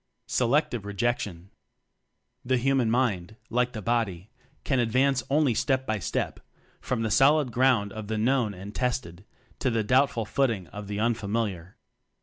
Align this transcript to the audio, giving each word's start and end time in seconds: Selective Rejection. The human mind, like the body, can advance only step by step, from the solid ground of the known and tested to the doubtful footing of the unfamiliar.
Selective 0.25 0.83
Rejection. 0.83 1.51
The 2.43 2.57
human 2.57 2.89
mind, 2.89 3.35
like 3.51 3.73
the 3.73 3.83
body, 3.83 4.31
can 4.63 4.79
advance 4.79 5.21
only 5.29 5.53
step 5.53 5.85
by 5.85 5.99
step, 5.99 6.39
from 6.79 7.03
the 7.03 7.11
solid 7.11 7.51
ground 7.51 7.93
of 7.93 8.07
the 8.07 8.17
known 8.17 8.55
and 8.55 8.73
tested 8.73 9.25
to 9.59 9.69
the 9.69 9.83
doubtful 9.83 10.25
footing 10.25 10.65
of 10.69 10.87
the 10.87 10.99
unfamiliar. 10.99 11.77